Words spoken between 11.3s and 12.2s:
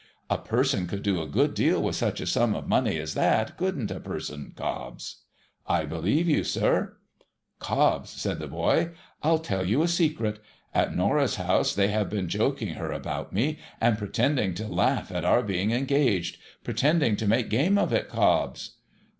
house, they have